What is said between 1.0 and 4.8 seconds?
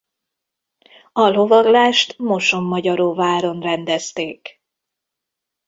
A lovaglást Mosonmagyaróváron rendezték.